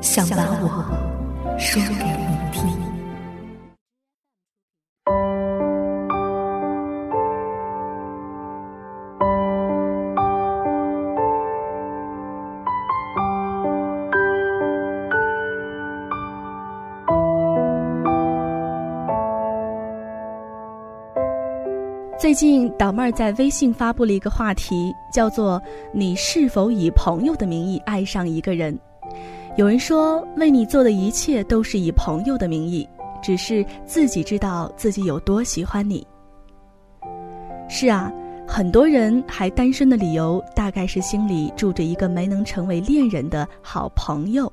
[0.00, 2.70] 想把我说给你听。
[22.18, 25.62] 最近，导妹儿在微信发布了一个话题，叫做
[25.92, 28.76] “你是否以朋友的名义爱上一个人”。
[29.56, 32.86] 有人说，为你做的一切都是以朋友的名义，
[33.22, 36.06] 只是自己知道自己有多喜欢你。
[37.66, 38.12] 是啊，
[38.46, 44.52] 很多人还单身的理由，大概是心里住着一个没能成为恋人的好朋友。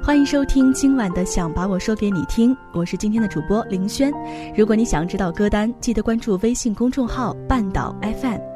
[0.00, 4.12] 欢迎收听今晚的《想把我说给你听》，我是今天的主播林轩。
[4.56, 8.55] 如果你想知道歌单，记得关注微信公众号“半岛 FM”。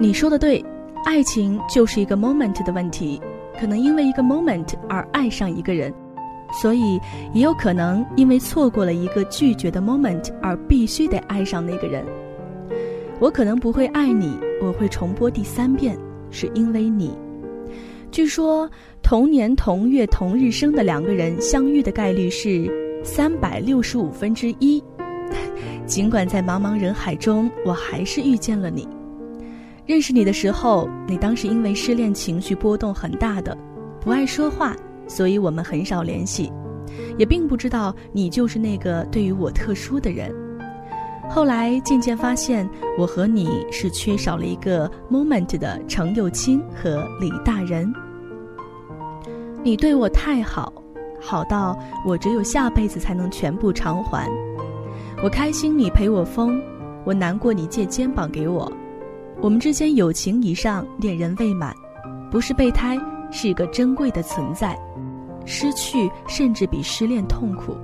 [0.00, 0.64] 你说的对，
[1.04, 3.20] 爱情就是一个 moment 的问题，
[3.58, 5.92] 可能因为一个 moment 而爱上一个人，
[6.52, 7.00] 所以
[7.34, 12.04] 也有可能因为错过了一个拒绝的 moment 而必须得爱上那个人。
[13.18, 15.98] 我可能不会爱你，我会重播第三遍，
[16.30, 17.10] 是因为你。
[18.12, 18.70] 据说
[19.02, 22.70] 同年同月同日生的两个人相遇的概率是
[23.02, 24.80] 三百六十五分之一，
[25.86, 28.86] 尽管在茫茫人海中，我还是遇见了你。
[29.88, 33.56] 认识你的时候，你当时因为失恋情绪波动很大的，
[34.02, 34.76] 不爱说话，
[35.06, 36.52] 所以我们很少联系，
[37.16, 40.30] 也并不知道你就是那个对于我特殊的人。
[41.26, 42.68] 后来渐渐发现，
[42.98, 47.90] 我和你是缺少了一个 moment 的程又青和李大人。
[49.62, 50.70] 你对我太好，
[51.18, 51.74] 好到
[52.04, 54.28] 我只有下辈子才能全部偿还。
[55.24, 56.60] 我开心你陪我疯，
[57.06, 58.70] 我难过你借肩膀给我。
[59.40, 61.72] 我们之间友情以上，恋人未满，
[62.28, 62.98] 不是备胎，
[63.30, 64.76] 是一个珍贵的存在。
[65.44, 67.76] 失去甚至比失恋痛苦，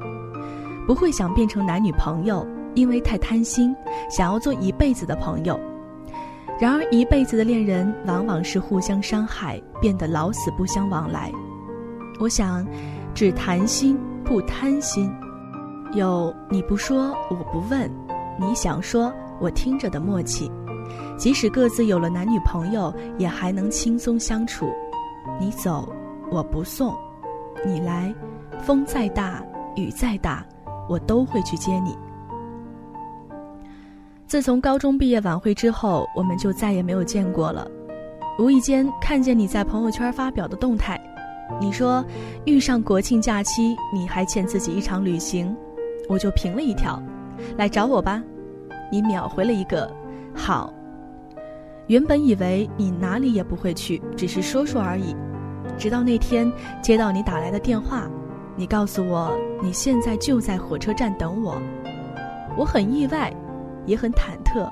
[0.84, 2.44] 不会想变成男女朋友，
[2.74, 3.74] 因为太贪心，
[4.10, 5.58] 想要做一辈子的朋友。
[6.58, 11.30] 然而一辈子的恋人往往是互相伤害，变得老死不相往来。
[12.18, 12.66] 我想，
[13.14, 15.08] 只谈心不贪心，
[15.92, 17.88] 有你不说我不问，
[18.40, 20.50] 你想说我听着的默契。
[21.16, 24.68] 即使各自有了男女朋友，也还能轻松相处。
[25.40, 25.88] 你走，
[26.30, 26.92] 我不送；
[27.64, 28.14] 你来，
[28.60, 29.42] 风再大，
[29.76, 30.44] 雨再大，
[30.88, 31.96] 我都会去接你。
[34.26, 37.70] 自从高中毕业晚会之后，我们就再也没有见过了。
[38.38, 41.00] 无意间看见你在朋友圈发表的动态，
[41.60, 42.04] 你说
[42.44, 45.54] 遇上国庆假期，你还欠自己一场旅行，
[46.08, 47.00] 我就评了一条，
[47.56, 48.22] 来找我吧。
[48.90, 49.90] 你秒回了一个
[50.34, 50.72] 好。
[51.86, 55.14] 原本以为你哪里也不会去，只是说说而已。
[55.76, 56.50] 直到那天
[56.82, 58.08] 接到你打来的电话，
[58.56, 61.60] 你告诉我你现在就在火车站等我。
[62.56, 63.34] 我很意外，
[63.84, 64.70] 也很忐忑，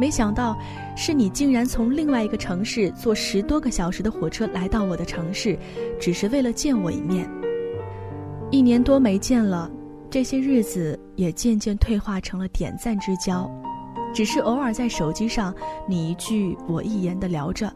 [0.00, 0.56] 没想到
[0.96, 5.56] 是你竟然从另外一个城市坐十多个小时的火车来到我的城市，
[6.00, 7.28] 只是为了见我一面。
[8.50, 9.70] 一年多没见了，
[10.10, 13.48] 这些日子也渐渐退化成了点赞之交。
[14.12, 15.54] 只是偶尔在手机上，
[15.86, 17.72] 你一句我一言的聊着，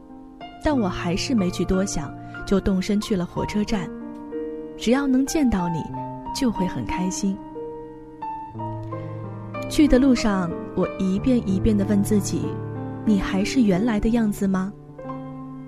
[0.63, 2.13] 但我还是没去多想，
[2.47, 3.89] 就动身去了火车站。
[4.77, 5.83] 只要能见到你，
[6.35, 7.37] 就会很开心。
[9.71, 12.43] 去的路上，我一遍一遍的问自己：
[13.05, 14.71] 你还是原来的样子吗？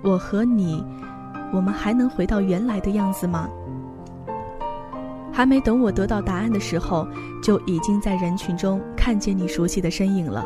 [0.03, 0.83] 我和你，
[1.51, 3.49] 我们还能回到原来的样子吗？
[5.31, 7.07] 还没等我得到答案的时候，
[7.41, 10.45] 就已经在人群中看见你熟悉的身影了。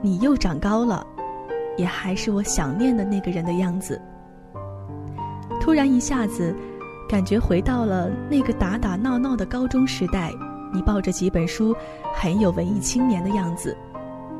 [0.00, 1.06] 你又长高了，
[1.76, 4.00] 也还是我想念的那个人的样子。
[5.60, 6.54] 突然一下子，
[7.08, 10.32] 感觉回到了那个打打闹闹的高中时代，
[10.72, 11.74] 你抱着几本书，
[12.14, 13.76] 很有文艺青年的样子，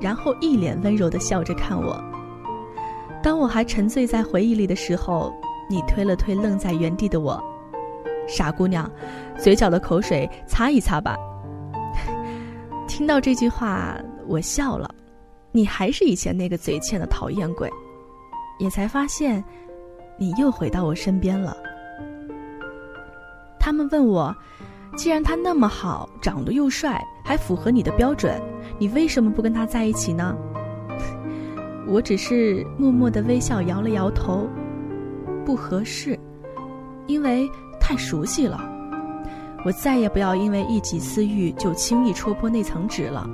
[0.01, 2.03] 然后一脸温柔的笑着看我。
[3.21, 5.35] 当我还沉醉在回忆里的时候，
[5.69, 7.43] 你推了推愣在原地的我，
[8.29, 8.89] 傻姑娘，
[9.37, 11.17] 嘴角的口水擦一擦吧。
[12.87, 13.97] 听到这句话，
[14.27, 14.89] 我笑了。
[15.51, 17.71] 你还是以前那个嘴欠的讨厌鬼，
[18.59, 19.43] 也才发现，
[20.19, 21.57] 你又回到我身边了。
[23.59, 24.35] 他们问我，
[24.97, 28.41] 既然他那么好，长得又帅，还符合你的标准，
[28.79, 30.37] 你为什么不跟他在一起呢？
[31.89, 34.47] 我只是默默的微笑，摇了摇头，
[35.47, 36.19] 不合适，
[37.07, 37.49] 因为
[37.81, 38.61] 太熟悉了。
[39.65, 43.29] 我再也不要因为一己私欲就轻易戳破那层纸了，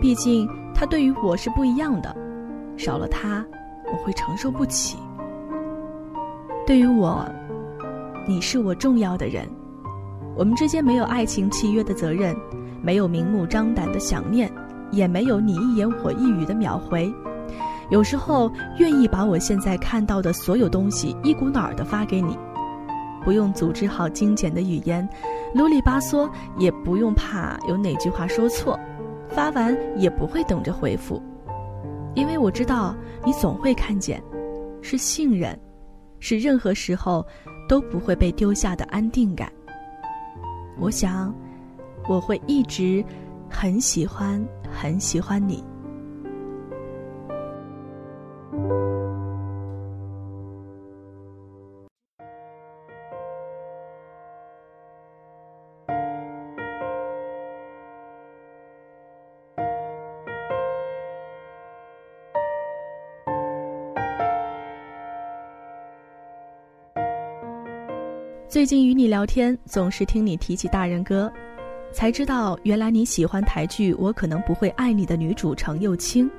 [0.00, 0.48] 毕竟。
[0.74, 2.14] 他对于我是不一样的，
[2.76, 3.44] 少了他，
[3.86, 4.98] 我会承受不起。
[6.66, 7.24] 对于我，
[8.26, 9.48] 你是我重要的人，
[10.36, 12.34] 我们之间没有爱情契约的责任，
[12.82, 14.50] 没有明目张胆的想念，
[14.90, 17.12] 也没有你一言我一语的秒回。
[17.90, 22.36] 有时候愿意把我现在看到的所有东西一股脑儿的发给你，
[23.22, 25.06] 不用组织好精简的语言，
[25.54, 28.78] 啰里吧嗦，也不用怕有哪句话说错。
[29.34, 31.20] 发完也不会等着回复，
[32.14, 32.94] 因为我知道
[33.26, 34.22] 你总会看见，
[34.80, 35.58] 是信任，
[36.20, 37.26] 是任何时候
[37.68, 39.52] 都不会被丢下的安定感。
[40.78, 41.34] 我想，
[42.08, 43.04] 我会一直
[43.50, 44.40] 很喜欢
[44.70, 45.64] 很喜欢你。
[68.54, 71.28] 最近与你聊天，总是听你提起大人哥，
[71.90, 76.30] 才知道原来你喜欢台剧《我可能不会爱你》的女主程又青。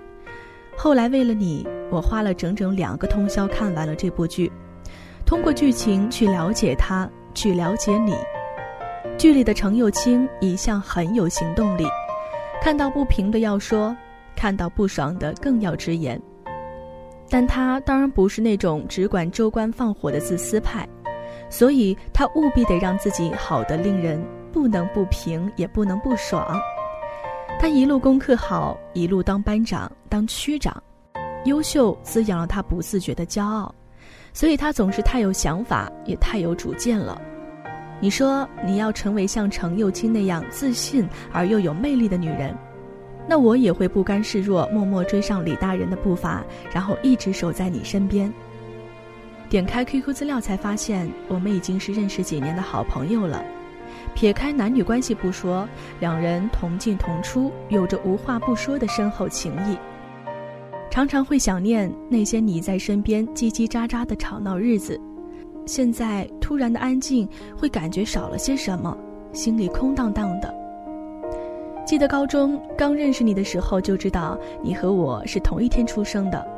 [0.78, 4.50] 后来为了你，我花了整整两个通宵看完了这部剧，
[5.26, 8.16] 通过剧情去了解她，去了解你。
[9.18, 11.84] 剧里的程又青一向很有行动力，
[12.62, 13.94] 看到不平的要说，
[14.38, 16.18] 看到不爽的更要直言。
[17.30, 20.88] 但她当然不是那种只管州官放火的自私派。
[21.50, 24.22] 所以他务必得让自己好的令人
[24.52, 26.60] 不能不平，也不能不爽。
[27.60, 30.82] 他一路功课好，一路当班长、当区长，
[31.46, 33.74] 优秀滋养了他不自觉的骄傲。
[34.34, 37.22] 所以他总是太有想法，也太有主见了。
[38.02, 42.54] 你说你要成为像程又青那样自信而又有魅力的女人，
[43.30, 46.44] 那我也会不甘示弱，默默追上李大人的步伐，
[46.74, 48.32] 然后一直守在你身边。
[49.50, 53.44] 点开 QQ 资料，才发现我们已经是认识几年的好朋友了。
[54.14, 55.68] 撇开男女关系不说，
[56.00, 59.78] 两人同进同出，有着无话不说的深厚情谊。
[60.90, 65.00] 常常会想念那些你在身边叽叽喳喳的吵闹日子。
[65.66, 67.28] 现在突然的安静，
[67.58, 68.98] 会感觉少了些什么，
[69.34, 70.54] 心里空荡荡的。
[71.86, 76.55] 记得高中刚认识你的时候，就知道你和我是同一天出生的。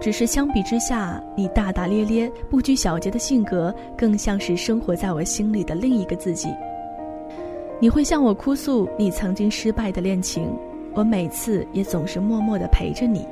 [0.00, 6.48] 只是相比之下，你大大咧咧、不拘小节的性格，更像是生活在我心里的另一个自己。
[7.80, 10.52] 你会向我哭诉你曾经失败的恋情，
[10.94, 13.26] 我每次也总是默默的陪着你。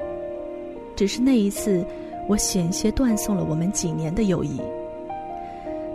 [0.96, 1.86] 只是那一次，
[2.28, 4.60] 我险些断送了我们几年的友谊。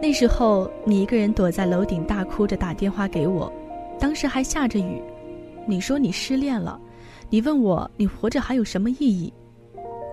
[0.02, 3.52] 那时候，你一个人躲在楼顶大哭着打电话给我，
[4.00, 5.02] 当时还下着雨。
[5.66, 6.80] 你说你失恋了，
[7.30, 9.34] 你问我你活着还有什么意义？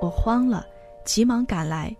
[0.00, 0.66] 我慌了，
[1.04, 1.94] 急忙赶来，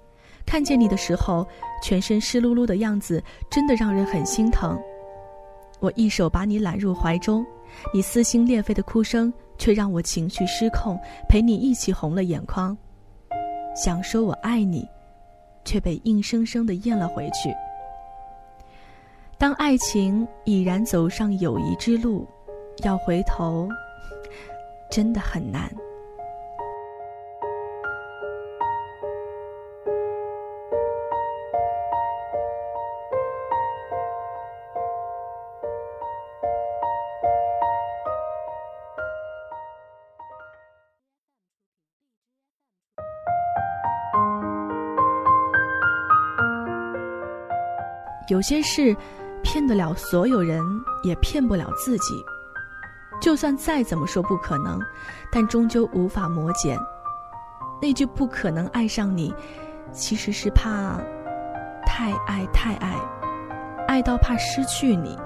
[0.47, 1.47] 看见你的时候，
[1.83, 4.79] 全身湿漉漉的样子，真的让人很心疼。
[5.81, 7.45] 我一手把你揽入怀中，
[7.93, 12.77] 你撕心裂肺的哭声却让我情绪失控，陪你一起红了眼眶。
[13.77, 14.89] 想说我爱你，
[15.65, 17.55] 却被硬生生的咽了回去。
[19.39, 22.27] 当爱情已然走上友谊之路，
[22.83, 23.69] 要回头，
[24.91, 25.71] 真的很难。
[48.29, 48.95] 有些事，
[49.43, 50.63] 骗得了所有人，
[51.03, 52.23] 也骗不了自己。
[53.21, 54.79] 就算再怎么说不可能，
[55.33, 56.79] 但终究无法磨减。
[57.81, 59.35] 那句不可能爱上你，
[59.93, 61.01] 其实是怕
[61.87, 62.95] 太爱太爱，
[63.87, 65.19] 爱到怕失去你，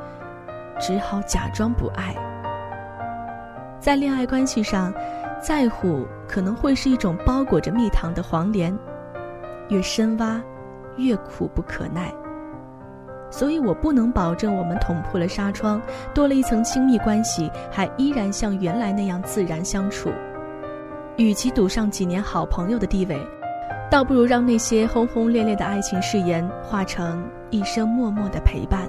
[0.79, 2.15] 只好假装不爱。
[3.81, 4.95] 在恋爱关系上，
[5.43, 8.73] 在乎可能会是一种包裹着蜜糖的黄连，
[9.71, 10.41] 越深挖，
[10.97, 12.15] 越苦不可耐。
[13.33, 15.83] 所以我不能保证我们捅破了纱窗，
[16.15, 20.11] 多了一层亲密关系，还依然像原来那样自然相处。
[21.17, 23.19] 与其赌上几年好朋友的地位，
[23.91, 28.89] 倒不如让那些轰轰烈烈的爱情誓言化成一生默默的陪伴。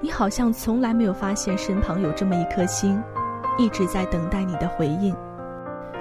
[0.00, 3.00] 你好像从来没有发现身旁有这么一颗心。
[3.60, 5.12] 一直在等待你的回应，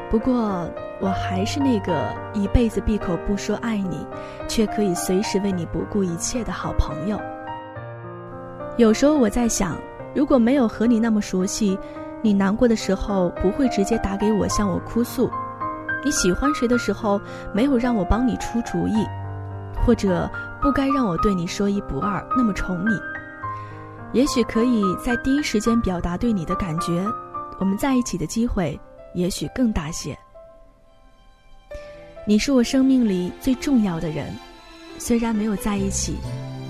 [0.09, 0.69] 不过
[1.01, 4.05] 我还是那个一辈子闭口不说爱你，
[4.47, 7.19] 却可以随时为你不顾一切的好朋友。
[8.77, 9.75] 有时候我在想，
[10.15, 11.77] 如果没有和你那么熟悉，
[12.21, 15.29] 你难过的时候不会直接打给我向我哭诉；
[16.05, 17.19] 你喜欢谁的时候
[17.53, 19.05] 没有让我帮你出主意，
[19.85, 20.29] 或者
[20.61, 22.97] 不该让我对你说一不二，那么宠你，
[24.13, 27.05] 也许可以在第一时间表达对你的感觉。
[27.59, 28.79] 我们在一起的机会
[29.13, 30.17] 也许更大些。
[32.25, 34.33] 你是我生命里最重要的人，
[34.99, 36.15] 虽然没有在一起，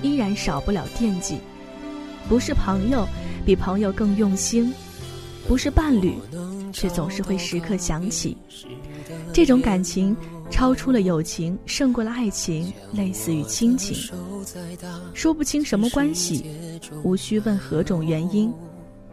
[0.01, 1.39] 依然少不了惦记。
[2.29, 3.08] 不是朋友，
[3.46, 4.72] 比朋友更用心；
[5.48, 6.13] 不是伴侣，
[6.72, 8.38] 却总是会时刻想起。
[9.34, 10.15] 这种感情
[10.51, 13.98] 超出了友情，胜过了爱情，类似于亲情。
[15.13, 16.46] 说不清什么关系，
[17.03, 18.53] 无需问何种原因。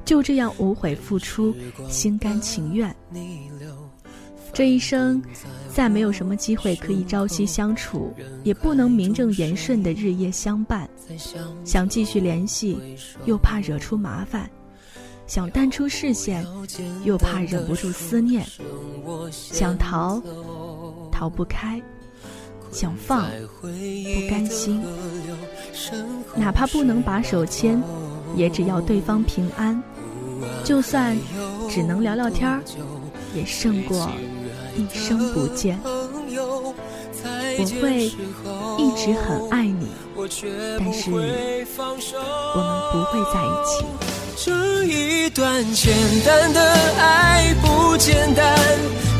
[0.04, 1.54] 就这样无悔付出，
[1.88, 2.94] 心甘情愿。
[4.52, 5.20] 这一生，
[5.68, 10.88] 再没有什么机会可以朝夕相处，也不能名正言顺的日夜相伴。
[11.64, 12.78] 想继续联系，
[13.24, 14.46] 又怕惹出麻烦；
[15.26, 16.46] 想淡出视线，
[17.04, 18.44] 又怕忍不住思念；
[19.32, 20.22] 想逃，
[21.10, 21.80] 逃不开；
[22.74, 23.68] 想放，不
[24.28, 24.82] 甘心。
[26.34, 27.80] 哪怕不能把手牵，
[28.34, 29.80] 也只要对方平安。
[30.64, 31.16] 就算
[31.70, 32.60] 只能聊聊天儿，
[33.32, 34.10] 也胜过
[34.76, 35.78] 一生不见。
[37.56, 38.06] 我会
[38.76, 39.86] 一直很爱你，
[40.78, 43.86] 但是我们不会在一起。
[44.36, 45.94] 这一段简
[46.26, 46.60] 单的
[46.98, 48.58] 爱不简单，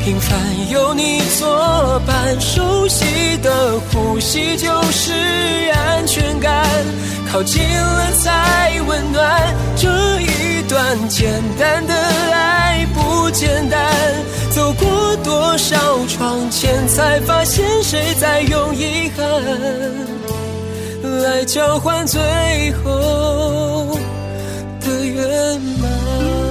[0.05, 5.11] 平凡有你作伴，熟悉的呼吸就是
[5.73, 6.63] 安全感，
[7.31, 9.55] 靠近了才温暖。
[9.75, 9.89] 这
[10.21, 10.45] 一。
[10.67, 11.93] 段简单的
[12.33, 13.79] 爱不简单，
[14.49, 19.25] 走过多少窗前，才发现谁在用遗憾
[21.21, 22.19] 来交换最
[22.83, 23.95] 后
[24.81, 26.44] 的圆满。